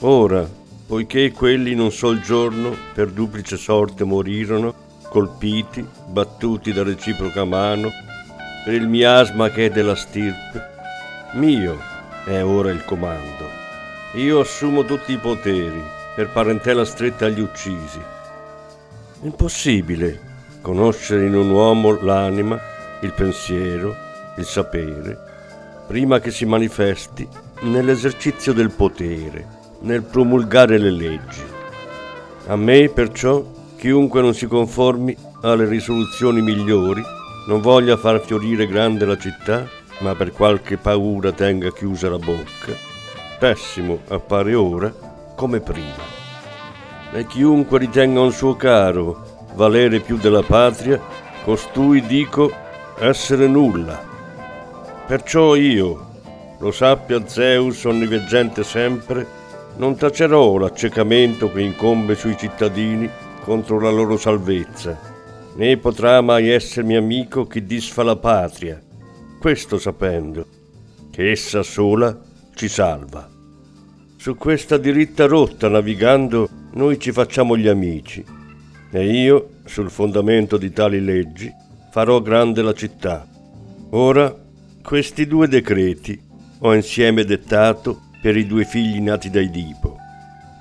Ora, 0.00 0.48
poiché 0.86 1.32
quelli 1.32 1.72
in 1.72 1.80
un 1.80 1.90
sol 1.90 2.20
giorno 2.20 2.72
per 2.94 3.08
duplice 3.08 3.56
sorte 3.56 4.04
morirono, 4.04 4.72
colpiti, 5.08 5.84
battuti 6.06 6.72
da 6.72 6.84
reciproca 6.84 7.44
mano, 7.44 7.90
per 8.64 8.74
il 8.74 8.86
miasma 8.86 9.50
che 9.50 9.66
è 9.66 9.70
della 9.70 9.96
stirpe, 9.96 10.62
mio 11.32 11.76
è 12.24 12.40
ora 12.44 12.70
il 12.70 12.84
comando. 12.84 13.65
Io 14.16 14.40
assumo 14.40 14.86
tutti 14.86 15.12
i 15.12 15.18
poteri 15.18 15.78
per 16.14 16.30
parentela 16.30 16.86
stretta 16.86 17.26
agli 17.26 17.40
uccisi. 17.40 18.00
Impossibile 19.20 20.20
conoscere 20.62 21.26
in 21.26 21.34
un 21.34 21.50
uomo 21.50 22.00
l'anima, 22.00 22.58
il 23.02 23.12
pensiero, 23.12 23.94
il 24.38 24.46
sapere, 24.46 25.18
prima 25.86 26.18
che 26.18 26.30
si 26.30 26.46
manifesti 26.46 27.28
nell'esercizio 27.64 28.54
del 28.54 28.70
potere, 28.70 29.46
nel 29.80 30.02
promulgare 30.02 30.78
le 30.78 30.90
leggi. 30.90 31.42
A 32.46 32.56
me, 32.56 32.88
perciò, 32.88 33.44
chiunque 33.76 34.22
non 34.22 34.32
si 34.32 34.46
conformi 34.46 35.14
alle 35.42 35.66
risoluzioni 35.66 36.40
migliori, 36.40 37.02
non 37.48 37.60
voglia 37.60 37.98
far 37.98 38.24
fiorire 38.24 38.66
grande 38.66 39.04
la 39.04 39.18
città, 39.18 39.68
ma 39.98 40.14
per 40.14 40.32
qualche 40.32 40.78
paura 40.78 41.32
tenga 41.32 41.70
chiusa 41.70 42.08
la 42.08 42.18
bocca, 42.18 42.95
pessimo 43.38 44.00
appare 44.08 44.54
ora 44.54 44.92
come 45.34 45.60
prima. 45.60 46.14
E 47.12 47.26
chiunque 47.26 47.78
ritenga 47.78 48.20
un 48.20 48.32
suo 48.32 48.56
caro 48.56 49.48
valere 49.54 50.00
più 50.00 50.16
della 50.16 50.42
patria, 50.42 51.00
costui 51.44 52.04
dico 52.06 52.52
essere 52.98 53.46
nulla. 53.46 54.02
Perciò 55.06 55.54
io, 55.54 56.06
lo 56.58 56.70
sappia 56.70 57.26
Zeus 57.26 57.84
onniveggente 57.84 58.64
sempre, 58.64 59.26
non 59.76 59.96
tacerò 59.96 60.56
l'accecamento 60.56 61.50
che 61.52 61.60
incombe 61.60 62.14
sui 62.14 62.36
cittadini 62.36 63.08
contro 63.42 63.78
la 63.78 63.90
loro 63.90 64.16
salvezza, 64.16 64.98
né 65.54 65.76
potrà 65.76 66.20
mai 66.20 66.48
essermi 66.48 66.96
amico 66.96 67.46
chi 67.46 67.64
disfa 67.64 68.02
la 68.02 68.16
patria, 68.16 68.82
questo 69.38 69.78
sapendo, 69.78 70.46
che 71.10 71.30
essa 71.30 71.62
sola 71.62 72.18
ci 72.56 72.68
salva. 72.68 73.28
Su 74.16 74.34
questa 74.36 74.78
diritta 74.78 75.26
rotta 75.26 75.68
navigando 75.68 76.48
noi 76.72 76.98
ci 76.98 77.12
facciamo 77.12 77.54
gli 77.54 77.68
amici 77.68 78.24
e 78.90 79.10
io, 79.10 79.50
sul 79.66 79.90
fondamento 79.90 80.56
di 80.56 80.72
tali 80.72 81.04
leggi, 81.04 81.52
farò 81.90 82.22
grande 82.22 82.62
la 82.62 82.72
città. 82.72 83.28
Ora, 83.90 84.34
questi 84.82 85.26
due 85.26 85.48
decreti 85.48 86.18
ho 86.60 86.74
insieme 86.74 87.24
dettato 87.24 88.04
per 88.22 88.38
i 88.38 88.46
due 88.46 88.64
figli 88.64 89.00
nati 89.00 89.28
da 89.28 89.40
Edipo. 89.40 89.98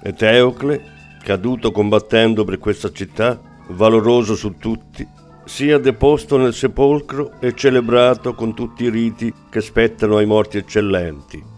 Eteocle, 0.04 0.82
caduto 1.24 1.72
combattendo 1.72 2.44
per 2.44 2.60
questa 2.60 2.92
città, 2.92 3.40
valoroso 3.70 4.36
su 4.36 4.58
tutti, 4.58 5.08
sia 5.46 5.78
deposto 5.78 6.36
nel 6.36 6.54
sepolcro 6.54 7.40
e 7.40 7.56
celebrato 7.56 8.34
con 8.34 8.54
tutti 8.54 8.84
i 8.84 8.90
riti 8.90 9.34
che 9.50 9.62
spettano 9.62 10.18
ai 10.18 10.26
morti 10.26 10.58
eccellenti 10.58 11.54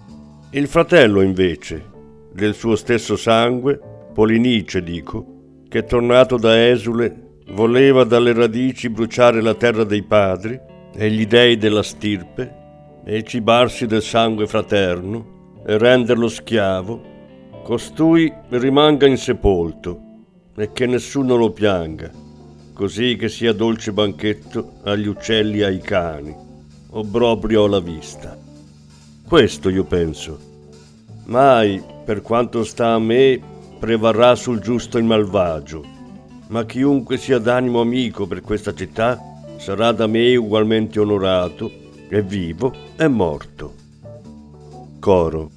il 0.52 0.68
fratello, 0.68 1.22
invece, 1.22 1.84
del 2.32 2.54
suo 2.54 2.78
stesso 2.78 3.18
sangue, 3.18 3.80
Polinice 4.14 4.82
dico, 4.82 5.64
che 5.68 5.84
tornato 5.84 6.38
da 6.38 6.70
Esule 6.70 7.42
voleva 7.50 8.06
dalle 8.06 8.32
radici 8.32 8.90
bruciare 8.90 9.42
la 9.42 9.56
terra 9.56 9.84
dei 9.84 10.04
padri 10.04 10.58
e 10.96 11.12
gli 11.12 11.26
dei 11.26 11.58
della 11.58 11.84
stirpe 11.84 12.56
e 13.04 13.24
cibarsi 13.24 13.88
del 13.88 14.02
sangue 14.02 14.48
fraterno 14.48 15.62
e 15.66 15.78
renderlo 15.78 16.30
schiavo, 16.30 17.16
costui 17.64 18.32
rimanga 18.50 19.06
insepolto 19.06 20.02
e 20.56 20.72
che 20.72 20.86
nessuno 20.86 21.36
lo 21.36 21.52
pianga, 21.52 22.10
così 22.74 23.18
che 23.18 23.28
sia 23.28 23.52
dolce 23.52 23.92
banchetto 23.92 24.80
agli 24.84 25.08
uccelli 25.08 25.60
e 25.60 25.66
ai 25.66 25.80
cani, 25.80 26.34
obbrobrio 26.92 27.66
alla 27.66 27.82
vista. 27.82 28.47
Questo 29.28 29.68
io 29.68 29.84
penso. 29.84 30.40
Mai, 31.26 31.84
per 32.06 32.22
quanto 32.22 32.64
sta 32.64 32.94
a 32.94 33.00
me, 33.00 33.38
prevarrà 33.78 34.36
sul 34.36 34.62
giusto 34.62 34.98
il 34.98 35.04
malvagio. 35.04 35.84
Ma 36.48 36.66
chiunque 36.66 37.18
sia 37.18 37.38
d'animo 37.38 37.82
amico 37.82 38.26
per 38.26 38.40
questa 38.40 38.74
città, 38.74 39.20
sarà 39.58 39.92
da 39.92 40.08
me 40.08 40.34
ugualmente 40.38 41.02
onorato, 41.02 41.70
è 42.08 42.22
vivo 42.22 42.74
e 42.96 43.08
morto. 43.10 43.74
Coro. 44.98 45.52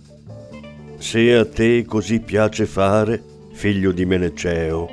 Se 0.99 1.37
a 1.37 1.47
te 1.47 1.85
così 1.87 2.19
piace 2.19 2.67
fare, 2.67 3.23
figlio 3.53 3.93
di 3.93 4.05
Meneceo, 4.05 4.91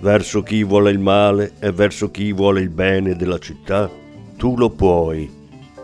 verso 0.00 0.42
chi 0.42 0.64
vuole 0.64 0.90
il 0.90 0.98
male 0.98 1.52
e 1.60 1.72
verso 1.72 2.10
chi 2.10 2.32
vuole 2.32 2.62
il 2.62 2.70
bene 2.70 3.16
della 3.16 3.38
città, 3.38 3.90
tu 4.38 4.56
lo 4.56 4.70
puoi, 4.70 5.30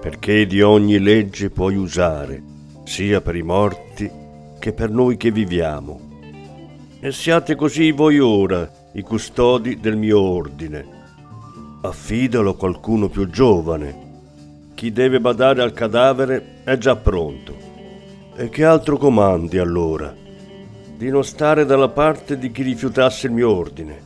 perché 0.01 0.47
di 0.47 0.63
ogni 0.63 0.99
legge 0.99 1.51
puoi 1.51 1.77
usare, 1.77 2.43
sia 2.85 3.21
per 3.21 3.37
i 3.37 3.43
morti 3.43 4.11
che 4.59 4.73
per 4.73 4.91
noi 4.91 5.19
che 5.19 5.31
viviamo. 5.31 6.09
E 7.01 7.13
siate 7.13 7.55
così 7.55 7.91
voi 7.91 8.19
ora, 8.19 8.71
i 8.93 9.03
custodi 9.03 9.79
del 9.79 9.97
mio 9.97 10.21
ordine. 10.21 10.99
Affidalo 11.83 12.51
a 12.51 12.57
qualcuno 12.57 13.09
più 13.09 13.29
giovane. 13.29 14.09
Chi 14.75 14.91
deve 14.91 15.21
badare 15.21 15.63
al 15.63 15.73
cadavere 15.73 16.63
è 16.65 16.79
già 16.79 16.97
pronto. 16.97 17.55
E 18.37 18.49
che 18.49 18.65
altro 18.65 18.97
comandi 18.97 19.59
allora? 19.59 20.15
Di 20.97 21.09
non 21.11 21.25
stare 21.25 21.67
dalla 21.67 21.89
parte 21.89 22.39
di 22.39 22.51
chi 22.51 22.63
rifiutasse 22.63 23.27
il 23.27 23.33
mio 23.33 23.55
ordine. 23.55 24.03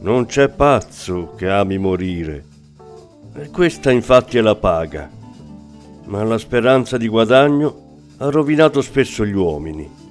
Non 0.00 0.26
c'è 0.26 0.48
pazzo 0.48 1.34
che 1.34 1.48
ami 1.48 1.78
morire. 1.78 2.44
E 3.34 3.48
questa 3.50 3.90
infatti 3.90 4.36
è 4.36 4.40
la 4.40 4.56
paga. 4.56 5.10
Ma 6.04 6.22
la 6.22 6.38
speranza 6.38 6.98
di 6.98 7.08
guadagno 7.08 8.00
ha 8.18 8.28
rovinato 8.28 8.82
spesso 8.82 9.24
gli 9.24 9.34
uomini. 9.34 10.01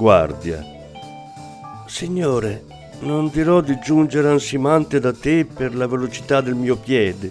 Guardia. 0.00 0.64
Signore, 1.86 2.64
non 3.00 3.28
dirò 3.28 3.60
di 3.60 3.78
giungere 3.80 4.30
ansimante 4.30 4.98
da 4.98 5.12
te 5.12 5.44
per 5.44 5.74
la 5.74 5.86
velocità 5.86 6.40
del 6.40 6.54
mio 6.54 6.76
piede. 6.76 7.30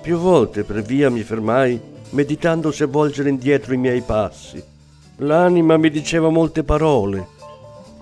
Più 0.00 0.16
volte 0.18 0.62
per 0.62 0.82
via 0.82 1.10
mi 1.10 1.24
fermai, 1.24 1.80
meditando 2.10 2.70
se 2.70 2.84
volgere 2.84 3.30
indietro 3.30 3.74
i 3.74 3.78
miei 3.78 4.00
passi. 4.02 4.62
L'anima 5.16 5.76
mi 5.76 5.90
diceva 5.90 6.28
molte 6.28 6.62
parole. 6.62 7.26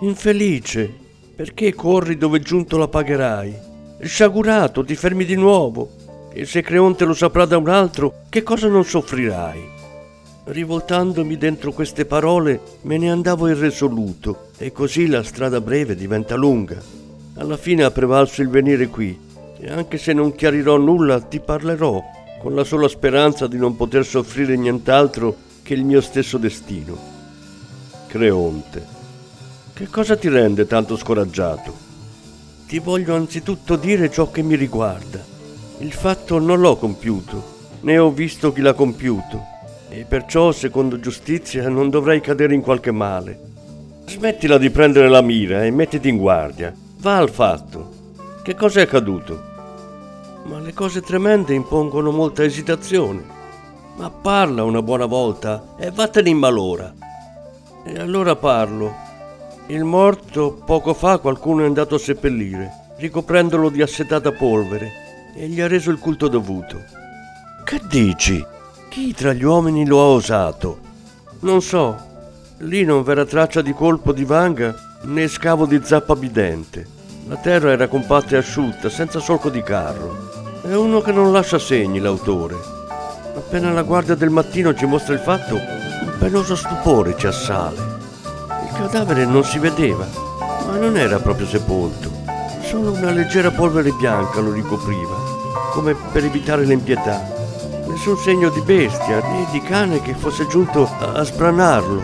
Infelice, 0.01 0.93
perché 1.35 1.73
corri 1.73 2.19
dove 2.19 2.41
giunto 2.41 2.77
la 2.77 2.89
pagherai? 2.89 3.57
Sciagurato, 4.03 4.85
ti 4.85 4.95
fermi 4.95 5.25
di 5.25 5.37
nuovo. 5.37 5.89
E 6.35 6.45
se 6.45 6.61
Creonte 6.61 7.07
lo 7.07 7.15
saprà 7.15 7.47
da 7.47 7.57
un 7.57 7.71
altro, 7.71 8.25
che 8.29 8.43
cosa 8.43 8.69
non 8.69 8.85
soffrirai? 8.85 9.72
Rivoltandomi 10.45 11.39
dentro 11.39 11.71
queste 11.71 12.05
parole 12.05 12.61
me 12.83 12.99
ne 12.99 13.13
andavo 13.13 13.47
irresoluto 13.47 14.49
e 14.59 14.73
così 14.73 15.07
la 15.07 15.23
strada 15.23 15.61
breve 15.61 15.95
diventa 15.95 16.35
lunga. 16.35 16.83
Alla 17.35 17.57
fine 17.57 17.85
ha 17.85 17.93
prevalso 17.93 18.43
il 18.43 18.49
venire 18.49 18.89
qui 18.89 19.17
e 19.61 19.71
anche 19.71 19.99
se 19.99 20.13
non 20.13 20.35
chiarirò 20.35 20.79
nulla 20.79 21.21
ti 21.21 21.39
parlerò 21.39 22.03
con 22.41 22.57
la 22.57 22.65
sola 22.65 22.89
speranza 22.89 23.47
di 23.47 23.57
non 23.57 23.77
poter 23.77 24.05
soffrire 24.05 24.57
nient'altro 24.57 25.37
che 25.63 25.75
il 25.75 25.85
mio 25.85 26.01
stesso 26.01 26.39
destino. 26.39 26.99
Creonte, 28.09 28.85
che 29.73 29.87
cosa 29.87 30.17
ti 30.17 30.29
rende 30.29 30.67
tanto 30.67 30.97
scoraggiato? 30.97 31.73
Ti 32.67 32.81
voglio 32.81 33.15
anzitutto 33.15 33.77
dire 33.77 34.11
ciò 34.11 34.29
che 34.33 34.43
mi 34.43 34.57
riguarda. 34.57 35.25
Il 35.79 35.93
fatto 35.93 36.41
non 36.41 36.59
l'ho 36.59 36.77
compiuto, 36.77 37.45
né 37.83 37.97
ho 37.97 38.11
visto 38.11 38.53
chi 38.53 38.61
l'ha 38.61 38.75
compiuto 38.75 39.51
e 39.95 40.07
perciò, 40.09 40.53
secondo 40.53 40.99
giustizia, 40.99 41.69
non 41.69 41.91
dovrei 41.91 42.23
cadere 42.23 42.55
in 42.55 42.63
qualche 42.63 42.91
male. 42.91 43.39
Smettila 44.07 44.57
di 44.57 44.71
prendere 44.71 45.09
la 45.09 45.21
mira 45.21 45.65
e 45.65 45.71
mettiti 45.71 46.09
in 46.09 46.17
guardia. 46.17 46.75
Va 46.97 47.19
al 47.19 47.29
fatto. 47.29 48.01
Che 48.43 48.55
cosa 48.55 48.81
è 48.81 48.85
accaduto? 48.85 49.51
Ma 50.45 50.61
le 50.61 50.73
cose 50.73 51.03
tremende 51.03 51.53
impongono 51.53 52.11
molta 52.11 52.43
esitazione. 52.43 53.23
Ma 53.97 54.09
parla 54.09 54.65
una 54.65 54.81
buona 54.81 55.05
volta 55.05 55.75
e 55.79 55.91
vattene 55.91 56.31
in 56.31 56.39
malora. 56.39 56.91
E 57.85 57.99
allora 57.99 58.35
parlo. 58.35 58.95
Il 59.67 59.85
morto 59.85 60.63
poco 60.65 60.95
fa 60.95 61.19
qualcuno 61.19 61.65
è 61.65 61.67
andato 61.67 61.97
a 61.97 61.99
seppellire, 61.99 62.95
ricoprendolo 62.97 63.69
di 63.69 63.83
assetata 63.83 64.33
polvere, 64.33 64.91
e 65.37 65.49
gli 65.49 65.61
ha 65.61 65.69
reso 65.69 65.91
il 65.91 65.99
culto 65.99 66.29
dovuto. 66.29 66.79
Che 67.65 67.81
dici? 67.91 68.43
Chi 68.93 69.15
tra 69.15 69.33
gli 69.33 69.43
uomini 69.43 69.87
lo 69.87 70.01
ha 70.01 70.09
osato? 70.09 70.79
Non 71.41 71.63
so. 71.63 71.97
Lì 72.59 72.85
non 72.85 73.03
v'era 73.03 73.25
traccia 73.25 73.63
di 73.63 73.73
colpo 73.73 74.13
di 74.13 74.27
vanga 74.27 74.99
né 75.05 75.29
scavo 75.29 75.65
di 75.65 75.81
zappa 75.83 76.15
bidente. 76.15 76.87
La 77.27 77.37
terra 77.37 77.71
era 77.71 77.89
compatta 77.89 78.35
e 78.35 78.41
asciutta, 78.41 78.91
senza 78.91 79.19
solco 79.19 79.49
di 79.49 79.63
carro. 79.63 80.61
È 80.61 80.75
uno 80.75 81.01
che 81.01 81.11
non 81.11 81.33
lascia 81.33 81.59
segni, 81.59 82.01
l'autore. 82.01 82.55
Appena 83.35 83.73
la 83.73 83.81
guardia 83.81 84.15
del 84.15 84.29
mattino 84.29 84.75
ci 84.75 84.85
mostra 84.85 85.15
il 85.15 85.21
fatto, 85.21 85.55
un 85.55 86.13
penoso 86.19 86.55
stupore 86.55 87.17
ci 87.17 87.27
assale. 87.27 87.79
Il 87.79 88.77
cadavere 88.77 89.25
non 89.25 89.43
si 89.43 89.59
vedeva, 89.59 90.07
ma 90.67 90.77
non 90.77 90.99
era 90.99 91.19
proprio 91.19 91.47
sepolto. 91.47 92.11
Solo 92.61 92.93
una 92.93 93.11
leggera 93.11 93.51
polvere 93.51 93.91
bianca 93.93 94.41
lo 94.41 94.53
ricopriva, 94.53 95.17
come 95.73 95.97
per 96.13 96.25
evitare 96.25 96.67
l'impietà 96.67 97.41
nessun 98.05 98.19
segno 98.19 98.49
di 98.49 98.61
bestia 98.63 99.21
né 99.21 99.47
di 99.53 99.61
cane 99.61 100.03
che 100.03 100.15
fosse 100.15 100.49
giunto 100.49 100.91
a 100.99 101.23
sbranarlo. 101.23 102.03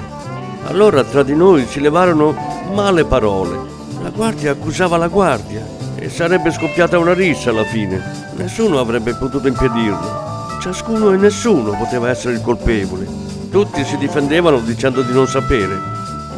Allora 0.67 1.03
tra 1.03 1.25
di 1.25 1.35
noi 1.35 1.67
si 1.67 1.81
levarono 1.81 2.37
male 2.73 3.05
parole. 3.05 3.59
La 4.01 4.11
guardia 4.11 4.53
accusava 4.53 4.97
la 4.97 5.09
guardia 5.09 5.67
e 5.97 6.09
sarebbe 6.09 6.53
scoppiata 6.53 7.01
una 7.01 7.15
rissa 7.15 7.51
alla 7.51 7.65
fine. 7.65 8.01
Nessuno 8.37 8.79
avrebbe 8.79 9.17
potuto 9.17 9.49
impedirlo. 9.49 10.59
Ciascuno 10.61 11.11
e 11.11 11.17
nessuno 11.17 11.77
poteva 11.77 12.11
essere 12.11 12.35
il 12.35 12.43
colpevole. 12.43 13.05
Tutti 13.51 13.85
si 13.85 13.97
difendevano 13.97 14.61
dicendo 14.61 15.03
di 15.03 15.13
non 15.13 15.27
sapere. 15.27 15.77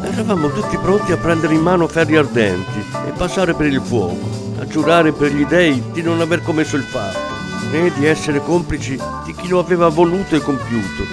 Eravamo 0.01 0.49
tutti 0.49 0.75
pronti 0.77 1.11
a 1.11 1.17
prendere 1.17 1.53
in 1.53 1.61
mano 1.61 1.87
ferri 1.87 2.17
ardenti 2.17 2.83
e 3.05 3.11
passare 3.11 3.53
per 3.53 3.67
il 3.67 3.79
fuoco, 3.79 4.55
a 4.59 4.65
giurare 4.65 5.11
per 5.11 5.31
gli 5.31 5.45
dei 5.45 5.83
di 5.91 6.01
non 6.01 6.19
aver 6.19 6.41
commesso 6.41 6.77
il 6.77 6.83
fatto 6.83 7.30
né 7.69 7.91
di 7.93 8.05
essere 8.05 8.41
complici 8.41 8.97
di 9.25 9.33
chi 9.35 9.47
lo 9.47 9.59
aveva 9.59 9.89
voluto 9.89 10.35
e 10.35 10.39
compiuto. 10.39 11.03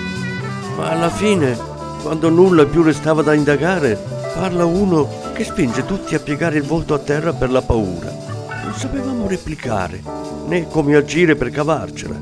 Ma 0.76 0.90
alla 0.90 1.10
fine, 1.10 1.56
quando 2.02 2.30
nulla 2.30 2.64
più 2.64 2.82
restava 2.82 3.22
da 3.22 3.34
indagare, 3.34 3.98
parla 4.34 4.64
uno 4.64 5.08
che 5.34 5.44
spinge 5.44 5.84
tutti 5.84 6.14
a 6.14 6.20
piegare 6.20 6.58
il 6.58 6.64
volto 6.64 6.94
a 6.94 6.98
terra 6.98 7.32
per 7.32 7.50
la 7.50 7.62
paura. 7.62 8.10
Non 8.62 8.72
sapevamo 8.74 9.26
replicare, 9.26 10.02
né 10.46 10.68
come 10.68 10.96
agire 10.96 11.36
per 11.36 11.50
cavarcela. 11.50 12.16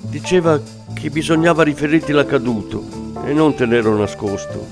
Diceva 0.00 0.60
che 0.92 1.10
bisognava 1.10 1.62
riferirti 1.62 2.12
l'accaduto 2.12 2.84
e 3.24 3.32
non 3.32 3.54
tenerlo 3.54 3.96
nascosto. 3.96 4.66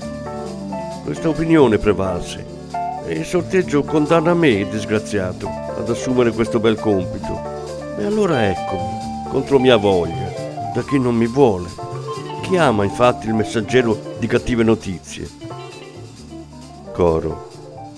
Questa 1.03 1.29
opinione 1.29 1.77
prevalse 1.77 2.45
e 3.05 3.13
il 3.13 3.25
sorteggio 3.25 3.83
condanna 3.83 4.33
me, 4.33 4.67
disgraziato, 4.69 5.49
ad 5.77 5.89
assumere 5.89 6.31
questo 6.31 6.59
bel 6.59 6.79
compito. 6.79 7.41
E 7.97 8.05
allora 8.05 8.47
eccomi, 8.47 8.90
contro 9.31 9.59
mia 9.59 9.77
voglia, 9.77 10.29
da 10.73 10.83
chi 10.83 10.99
non 10.99 11.15
mi 11.15 11.25
vuole. 11.25 11.69
Chi 12.41 12.57
ama 12.57 12.83
infatti 12.83 13.27
il 13.27 13.33
messaggero 13.33 13.97
di 14.19 14.27
cattive 14.27 14.61
notizie? 14.61 15.25
Coro. 16.91 17.47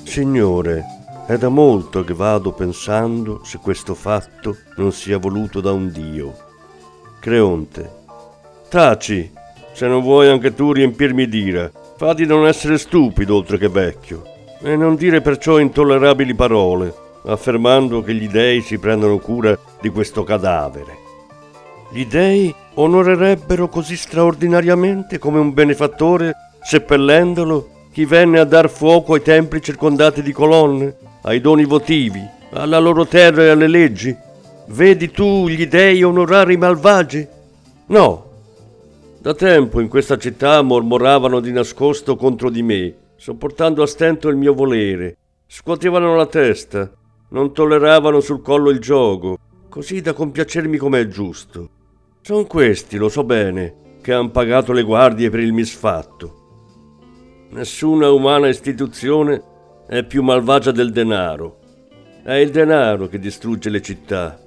Signore, 0.04 0.86
è 1.26 1.36
da 1.40 1.50
molto 1.50 2.04
che 2.04 2.14
vado 2.14 2.52
pensando 2.52 3.42
se 3.44 3.58
questo 3.58 3.96
fatto 3.96 4.58
non 4.76 4.92
sia 4.92 5.18
voluto 5.18 5.60
da 5.60 5.72
un 5.72 5.90
Dio. 5.92 6.36
Creonte. 7.20 7.92
Taci, 8.70 9.32
se 9.72 9.88
non 9.88 10.04
vuoi 10.04 10.30
anche 10.30 10.54
tu 10.54 10.72
riempirmi 10.72 11.28
d'ira, 11.28 11.72
fa 11.98 12.14
di 12.14 12.28
non 12.28 12.46
essere 12.46 12.78
stupido 12.78 13.36
oltre 13.36 13.58
che 13.58 13.70
vecchio, 13.70 14.22
e 14.62 14.76
non 14.76 14.94
dire 14.94 15.22
perciò 15.22 15.58
intollerabili 15.58 16.36
parole, 16.36 16.94
affermando 17.26 18.04
che 18.04 18.14
gli 18.14 18.28
dei 18.28 18.62
si 18.62 18.78
prendono 18.78 19.18
cura 19.18 19.58
di 19.82 19.90
questo 19.90 20.24
cadavere. 20.24 21.03
Gli 21.94 22.08
dei 22.08 22.52
onorerebbero 22.74 23.70
così 23.70 23.96
straordinariamente 23.96 25.20
come 25.20 25.38
un 25.38 25.54
benefattore, 25.54 26.34
seppellendolo, 26.60 27.70
chi 27.92 28.06
venne 28.06 28.40
a 28.40 28.46
dar 28.46 28.68
fuoco 28.68 29.14
ai 29.14 29.22
templi 29.22 29.62
circondati 29.62 30.24
di 30.24 30.32
colonne, 30.32 30.96
ai 31.22 31.40
doni 31.40 31.66
votivi, 31.66 32.20
alla 32.54 32.80
loro 32.80 33.06
terra 33.06 33.44
e 33.44 33.50
alle 33.50 33.68
leggi? 33.68 34.16
Vedi 34.70 35.12
tu 35.12 35.48
gli 35.48 35.68
dei 35.68 36.02
onorare 36.02 36.54
i 36.54 36.58
malvagi? 36.58 37.28
No. 37.86 38.26
Da 39.20 39.36
tempo 39.36 39.80
in 39.80 39.88
questa 39.88 40.18
città 40.18 40.64
mormoravano 40.64 41.40
di 41.40 41.52
nascosto 41.52 42.16
contro 42.16 42.50
di 42.50 42.64
me, 42.64 42.96
sopportando 43.18 43.84
a 43.84 43.88
stento 43.88 44.30
il 44.30 44.36
mio 44.36 44.56
volere, 44.56 45.16
scuotevano 45.46 46.16
la 46.16 46.26
testa, 46.26 46.92
non 47.30 47.54
tolleravano 47.54 48.20
sul 48.20 48.42
collo 48.42 48.72
il 48.72 48.80
gioco, 48.80 49.38
così 49.70 50.02
da 50.02 50.14
compiacermi 50.14 50.78
come 50.78 51.02
è 51.02 51.08
giusto. 51.08 51.70
Sono 52.26 52.46
questi, 52.46 52.96
lo 52.96 53.10
so 53.10 53.26
bene, 53.26 53.98
che 54.02 54.14
han 54.14 54.32
pagato 54.32 54.72
le 54.72 54.84
guardie 54.84 55.30
per 55.30 55.42
il 55.42 55.52
misfatto. 55.52 57.50
Nessuna 57.50 58.12
umana 58.12 58.48
istituzione 58.48 59.44
è 59.86 60.06
più 60.06 60.24
malvagia 60.24 60.72
del 60.72 60.94
denaro. 60.94 61.58
È 62.24 62.32
il 62.32 62.50
denaro 62.50 63.10
che 63.10 63.20
distrugge 63.20 63.70
le 63.70 63.82
città. 63.82 64.42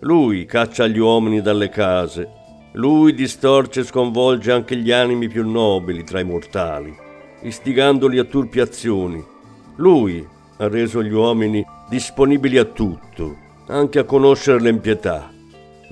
Lui 0.00 0.44
caccia 0.44 0.88
gli 0.88 0.98
uomini 0.98 1.40
dalle 1.40 1.68
case. 1.68 2.28
Lui 2.72 3.14
distorce 3.14 3.80
e 3.80 3.84
sconvolge 3.84 4.50
anche 4.50 4.74
gli 4.74 4.90
animi 4.90 5.28
più 5.28 5.48
nobili 5.48 6.02
tra 6.02 6.18
i 6.18 6.24
mortali, 6.24 6.92
istigandoli 7.42 8.18
a 8.18 8.24
turpi 8.24 8.58
azioni. 8.58 9.24
Lui 9.76 10.26
ha 10.56 10.66
reso 10.66 11.00
gli 11.00 11.12
uomini 11.12 11.64
disponibili 11.88 12.58
a 12.58 12.64
tutto, 12.64 13.36
anche 13.68 14.00
a 14.00 14.04
conoscere 14.04 14.58
l'empietà. 14.58 15.33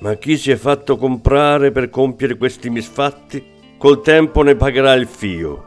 Ma 0.03 0.15
chi 0.15 0.35
si 0.35 0.51
è 0.51 0.57
fatto 0.57 0.97
comprare 0.97 1.71
per 1.71 1.89
compiere 1.89 2.35
questi 2.35 2.69
misfatti, 2.69 3.41
col 3.77 4.01
tempo 4.01 4.41
ne 4.41 4.53
pagherà 4.57 4.91
il 4.95 5.07
fio. 5.07 5.63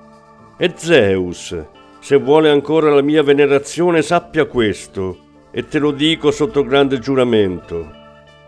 E 0.58 0.74
Zeus, 0.76 1.56
se 2.00 2.16
vuole 2.18 2.50
ancora 2.50 2.94
la 2.94 3.00
mia 3.00 3.22
venerazione, 3.22 4.02
sappia 4.02 4.44
questo, 4.44 5.16
e 5.50 5.66
te 5.66 5.78
lo 5.78 5.90
dico 5.90 6.30
sotto 6.30 6.64
grande 6.64 6.98
giuramento. 6.98 7.90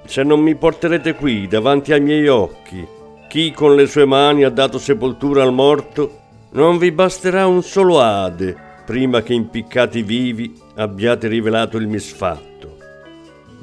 Se 0.04 0.22
non 0.22 0.40
mi 0.40 0.54
porterete 0.56 1.14
qui 1.14 1.46
davanti 1.46 1.94
ai 1.94 2.02
miei 2.02 2.28
occhi, 2.28 2.86
chi 3.26 3.50
con 3.52 3.74
le 3.74 3.86
sue 3.86 4.04
mani 4.04 4.44
ha 4.44 4.50
dato 4.50 4.78
sepoltura 4.78 5.42
al 5.42 5.54
morto, 5.54 6.18
non 6.50 6.76
vi 6.76 6.92
basterà 6.92 7.46
un 7.46 7.62
solo 7.62 7.98
ade 8.02 8.54
prima 8.84 9.22
che 9.22 9.32
impiccati 9.32 10.02
vivi 10.02 10.54
abbiate 10.74 11.28
rivelato 11.28 11.78
il 11.78 11.88
misfatto. 11.88 12.76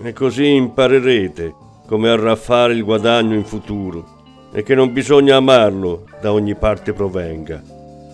E 0.02 0.12
così 0.12 0.56
imparerete 0.56 1.65
come 1.86 2.10
arraffare 2.10 2.74
il 2.74 2.84
guadagno 2.84 3.36
in 3.36 3.46
futuro 3.46 4.14
e 4.52 4.64
che 4.64 4.74
non 4.74 4.94
bisogna 4.94 5.36
amarlo 5.36 6.06
da 6.22 6.32
ogni 6.32 6.56
parte 6.56 6.94
provenga. 6.94 7.62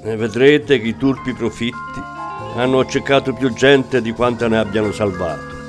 E 0.03 0.15
vedrete 0.15 0.81
che 0.81 0.87
i 0.87 0.97
turpi 0.97 1.33
profitti 1.33 2.01
hanno 2.55 2.79
accecato 2.79 3.33
più 3.33 3.53
gente 3.53 4.01
di 4.01 4.11
quanta 4.11 4.47
ne 4.47 4.57
abbiano 4.57 4.91
salvato. 4.91 5.60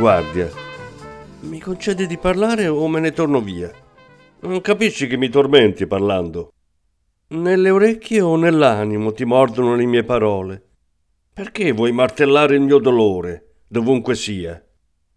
Guardia, 0.00 0.50
mi 1.40 1.60
concedi 1.60 2.06
di 2.06 2.16
parlare 2.16 2.66
o 2.68 2.88
me 2.88 3.00
ne 3.00 3.12
torno 3.12 3.42
via? 3.42 3.70
Non 4.40 4.62
capisci 4.62 5.06
che 5.06 5.18
mi 5.18 5.28
tormenti 5.28 5.86
parlando? 5.86 6.54
Nelle 7.28 7.68
orecchie 7.68 8.22
o 8.22 8.36
nell'animo 8.36 9.12
ti 9.12 9.26
mordono 9.26 9.74
le 9.74 9.84
mie 9.84 10.02
parole? 10.02 10.68
Perché 11.34 11.72
vuoi 11.72 11.92
martellare 11.92 12.54
il 12.54 12.62
mio 12.62 12.78
dolore, 12.78 13.56
dovunque 13.68 14.14
sia? 14.14 14.66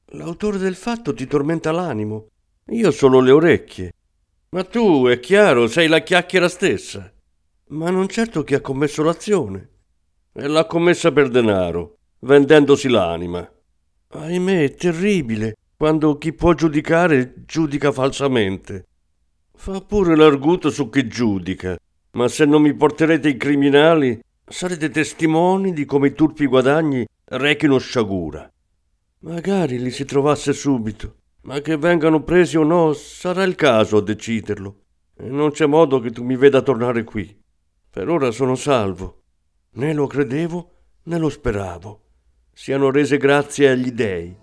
L'autore 0.07 0.57
del 0.57 0.75
fatto 0.75 1.13
ti 1.13 1.27
tormenta 1.27 1.71
l'animo, 1.71 2.27
io 2.71 2.91
solo 2.91 3.21
le 3.21 3.31
orecchie. 3.31 3.93
Ma 4.49 4.65
tu, 4.65 5.05
è 5.05 5.17
chiaro, 5.21 5.67
sei 5.67 5.87
la 5.87 5.99
chiacchiera 5.99 6.49
stessa. 6.49 7.09
Ma 7.69 7.89
non 7.89 8.09
certo 8.09 8.43
chi 8.43 8.53
ha 8.53 8.59
commesso 8.59 9.01
l'azione. 9.01 9.69
E 10.33 10.45
l'ha 10.45 10.65
commessa 10.65 11.13
per 11.13 11.29
denaro, 11.29 11.99
vendendosi 12.19 12.89
l'anima. 12.89 13.49
Ahimè, 14.15 14.63
è 14.63 14.75
terribile 14.75 15.57
quando 15.75 16.19
chi 16.19 16.33
può 16.33 16.53
giudicare 16.53 17.33
giudica 17.45 17.91
falsamente. 17.91 18.85
Fa 19.55 19.81
pure 19.81 20.15
l'arguto 20.15 20.69
su 20.69 20.87
chi 20.89 21.07
giudica, 21.07 21.75
ma 22.11 22.27
se 22.27 22.45
non 22.45 22.61
mi 22.61 22.75
porterete 22.75 23.29
i 23.29 23.37
criminali, 23.37 24.19
sarete 24.45 24.89
testimoni 24.89 25.73
di 25.73 25.85
come 25.85 26.09
i 26.09 26.13
turpi 26.13 26.45
guadagni 26.45 27.05
rechino 27.25 27.79
sciagura. 27.79 28.47
Magari 29.21 29.79
li 29.79 29.89
si 29.89 30.05
trovasse 30.05 30.53
subito, 30.53 31.15
ma 31.41 31.59
che 31.61 31.75
vengano 31.77 32.21
presi 32.21 32.55
o 32.55 32.63
no, 32.63 32.93
sarà 32.93 33.41
il 33.43 33.55
caso 33.55 33.97
a 33.97 34.01
deciderlo. 34.01 34.81
E 35.15 35.27
non 35.27 35.51
c'è 35.51 35.65
modo 35.65 35.99
che 35.99 36.11
tu 36.11 36.23
mi 36.23 36.35
veda 36.35 36.61
tornare 36.61 37.03
qui. 37.03 37.35
Per 37.89 38.07
ora 38.07 38.29
sono 38.29 38.53
salvo. 38.53 39.21
Né 39.71 39.91
lo 39.93 40.05
credevo, 40.05 40.71
né 41.03 41.17
lo 41.17 41.29
speravo 41.29 42.01
siano 42.53 42.91
rese 42.91 43.17
grazie 43.17 43.69
agli 43.69 43.91
dèi. 43.91 44.42